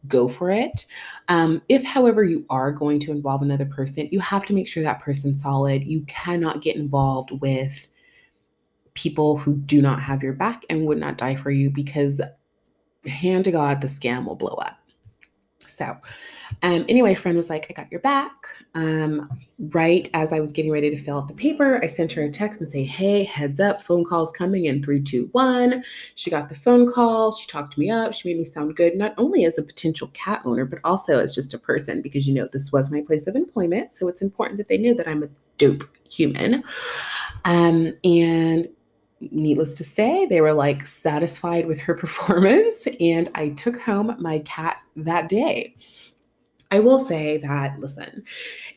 go 0.08 0.28
for 0.28 0.52
it. 0.52 0.86
Um, 1.28 1.62
if, 1.70 1.84
however, 1.84 2.24
you 2.24 2.46
are 2.50 2.72
going 2.72 3.00
to 3.02 3.12
involve 3.12 3.42
another 3.42 3.66
person, 3.66 4.10
you 4.12 4.20
have 4.20 4.46
to 4.46 4.54
make 4.54 4.68
sure 4.68 4.84
that 4.84 5.02
person's 5.02 5.42
solid. 5.42 5.84
You 5.86 6.02
cannot 6.02 6.62
get 6.62 6.76
involved 6.76 7.32
with 7.42 7.88
people 8.94 9.38
who 9.38 9.56
do 9.56 9.82
not 9.82 10.02
have 10.02 10.24
your 10.24 10.34
back 10.34 10.66
and 10.70 10.86
would 10.86 10.98
not 10.98 11.18
die 11.18 11.36
for 11.36 11.52
you 11.52 11.70
because 11.70 12.22
hand 13.06 13.46
to 13.46 13.52
God, 13.52 13.82
the 13.82 13.88
scam 13.88 14.26
will 14.26 14.36
blow 14.36 14.56
up. 14.56 14.78
So, 15.68 15.96
um, 16.64 16.86
anyway, 16.90 17.14
friend 17.14 17.38
was 17.38 17.50
like, 17.50 17.68
I 17.70 17.74
got 17.74 17.92
your 17.92 18.02
back. 18.02 18.32
Um, 18.74 19.30
right 19.72 20.10
as 20.14 20.34
I 20.34 20.40
was 20.40 20.52
getting 20.52 20.72
ready 20.72 20.90
to 20.90 20.98
fill 20.98 21.18
out 21.18 21.28
the 21.28 21.34
paper, 21.34 21.80
I 21.84 21.88
sent 21.88 22.12
her 22.14 22.24
a 22.24 22.30
text 22.30 22.60
and 22.60 22.70
say, 22.70 22.84
Hey, 22.84 23.24
heads 23.24 23.60
up, 23.60 23.82
phone 23.84 24.04
call's 24.04 24.32
coming 24.32 24.66
in 24.66 24.82
three, 24.82 25.02
two, 25.02 25.30
one. 25.32 25.84
She 26.16 26.30
got 26.30 26.50
the 26.50 26.56
phone 26.56 26.92
call. 26.92 27.32
She 27.32 27.48
talked 27.48 27.78
me 27.78 27.90
up. 27.90 28.14
She 28.14 28.30
made 28.30 28.40
me 28.40 28.46
sound 28.46 28.76
good, 28.76 28.96
not 28.96 29.14
only 29.18 29.46
as 29.46 29.58
a 29.58 29.64
potential 29.64 30.10
cat 30.14 30.42
owner, 30.44 30.66
but 30.66 30.80
also 30.84 31.20
as 31.20 31.36
just 31.36 31.54
a 31.54 31.60
person, 31.60 32.02
because 32.02 32.28
you 32.28 32.34
know, 32.34 32.48
this 32.52 32.72
was 32.72 32.92
my 32.92 33.02
place 33.02 33.28
of 33.28 33.36
employment. 33.36 33.96
So 33.96 34.08
it's 34.08 34.22
important 34.22 34.58
that 34.58 34.68
they 34.68 34.78
knew 34.78 34.96
that 34.96 35.08
I'm 35.08 35.24
a 35.24 35.30
dope 35.58 35.88
human. 36.10 36.64
Um, 37.46 37.94
and 38.04 38.68
needless 39.22 39.76
to 39.76 39.84
say, 39.84 40.26
they 40.26 40.42
were 40.42 40.54
like 40.54 40.86
satisfied 40.88 41.68
with 41.68 41.80
her 41.80 41.94
performance, 41.96 42.88
and 43.00 43.30
I 43.36 43.50
took 43.50 43.82
home 43.82 44.16
my 44.20 44.40
cat 44.40 44.78
that 44.96 45.30
day. 45.30 45.76
I 46.72 46.80
will 46.80 47.00
say 47.00 47.38
that, 47.38 47.80
listen, 47.80 48.24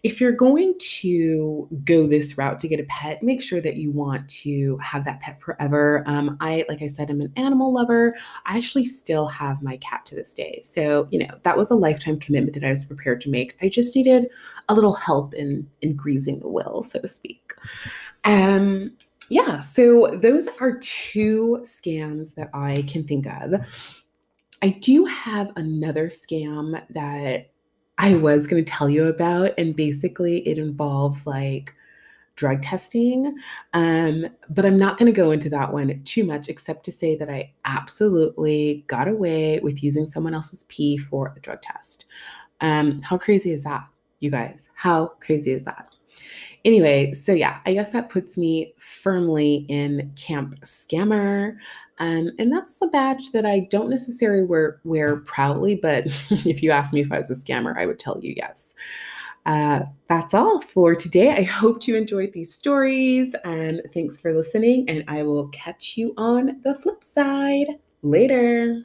if 0.02 0.18
you're 0.18 0.32
going 0.32 0.74
to 0.78 1.68
go 1.84 2.06
this 2.06 2.38
route 2.38 2.58
to 2.60 2.68
get 2.68 2.80
a 2.80 2.84
pet, 2.84 3.22
make 3.22 3.42
sure 3.42 3.60
that 3.60 3.76
you 3.76 3.90
want 3.90 4.26
to 4.30 4.78
have 4.78 5.04
that 5.04 5.20
pet 5.20 5.38
forever. 5.42 6.02
Um, 6.06 6.38
I, 6.40 6.64
like 6.70 6.80
I 6.80 6.86
said, 6.86 7.10
I'm 7.10 7.20
an 7.20 7.34
animal 7.36 7.70
lover. 7.70 8.16
I 8.46 8.56
actually 8.56 8.86
still 8.86 9.26
have 9.26 9.62
my 9.62 9.76
cat 9.76 10.06
to 10.06 10.14
this 10.14 10.32
day. 10.32 10.62
So, 10.64 11.06
you 11.10 11.18
know, 11.18 11.38
that 11.42 11.58
was 11.58 11.70
a 11.70 11.74
lifetime 11.74 12.18
commitment 12.18 12.54
that 12.54 12.64
I 12.64 12.70
was 12.70 12.86
prepared 12.86 13.20
to 13.22 13.30
make. 13.30 13.56
I 13.60 13.68
just 13.68 13.94
needed 13.94 14.28
a 14.70 14.74
little 14.74 14.94
help 14.94 15.34
in 15.34 15.68
in 15.82 15.94
greasing 15.94 16.40
the 16.40 16.48
will, 16.48 16.82
so 16.82 16.98
to 16.98 17.08
speak. 17.08 17.52
Um, 18.24 18.92
yeah, 19.28 19.60
so 19.60 20.08
those 20.14 20.48
are 20.60 20.78
two 20.78 21.60
scams 21.62 22.34
that 22.34 22.50
I 22.52 22.82
can 22.88 23.04
think 23.04 23.26
of. 23.26 23.54
I 24.62 24.70
do 24.70 25.04
have 25.06 25.50
another 25.56 26.08
scam 26.08 26.80
that 26.90 27.50
I 27.98 28.14
was 28.14 28.46
going 28.46 28.64
to 28.64 28.70
tell 28.70 28.88
you 28.88 29.06
about, 29.06 29.52
and 29.58 29.76
basically 29.76 30.46
it 30.46 30.58
involves 30.58 31.26
like 31.26 31.74
drug 32.36 32.62
testing. 32.62 33.36
Um, 33.74 34.26
but 34.48 34.64
I'm 34.64 34.78
not 34.78 34.98
going 34.98 35.12
to 35.12 35.16
go 35.16 35.30
into 35.30 35.50
that 35.50 35.72
one 35.72 36.02
too 36.04 36.24
much, 36.24 36.48
except 36.48 36.84
to 36.86 36.92
say 36.92 37.16
that 37.16 37.28
I 37.28 37.52
absolutely 37.64 38.84
got 38.86 39.08
away 39.08 39.60
with 39.60 39.82
using 39.82 40.06
someone 40.06 40.34
else's 40.34 40.64
pee 40.68 40.96
for 40.96 41.34
a 41.36 41.40
drug 41.40 41.60
test. 41.62 42.06
Um, 42.60 43.00
how 43.00 43.18
crazy 43.18 43.52
is 43.52 43.64
that, 43.64 43.84
you 44.20 44.30
guys? 44.30 44.70
How 44.74 45.12
crazy 45.20 45.52
is 45.52 45.64
that? 45.64 45.91
Anyway, 46.64 47.12
so 47.12 47.32
yeah, 47.32 47.58
I 47.66 47.74
guess 47.74 47.90
that 47.90 48.08
puts 48.08 48.38
me 48.38 48.74
firmly 48.78 49.66
in 49.68 50.12
Camp 50.16 50.60
Scammer. 50.60 51.56
Um, 51.98 52.30
and 52.38 52.52
that's 52.52 52.80
a 52.82 52.86
badge 52.86 53.32
that 53.32 53.44
I 53.44 53.60
don't 53.70 53.90
necessarily 53.90 54.44
wear, 54.44 54.80
wear 54.84 55.16
proudly, 55.16 55.76
but 55.76 56.06
if 56.30 56.62
you 56.62 56.70
asked 56.70 56.92
me 56.92 57.00
if 57.00 57.10
I 57.12 57.18
was 57.18 57.30
a 57.30 57.34
scammer, 57.34 57.76
I 57.76 57.86
would 57.86 57.98
tell 57.98 58.18
you 58.20 58.34
yes. 58.36 58.74
Uh, 59.44 59.80
that's 60.08 60.34
all 60.34 60.60
for 60.60 60.94
today. 60.94 61.30
I 61.30 61.42
hope 61.42 61.86
you 61.88 61.96
enjoyed 61.96 62.32
these 62.32 62.54
stories 62.54 63.34
and 63.44 63.82
thanks 63.92 64.16
for 64.16 64.32
listening. 64.32 64.88
And 64.88 65.04
I 65.08 65.24
will 65.24 65.48
catch 65.48 65.96
you 65.96 66.14
on 66.16 66.60
the 66.62 66.78
flip 66.80 67.02
side 67.02 67.66
later. 68.02 68.84